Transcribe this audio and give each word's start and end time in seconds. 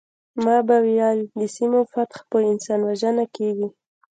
ما 0.43 0.57
به 0.67 0.77
ویل 0.85 1.19
د 1.39 1.41
سیمو 1.55 1.79
فتح 1.91 2.19
په 2.29 2.37
انسان 2.51 2.79
وژنه 2.85 3.25
کیږي 3.35 3.67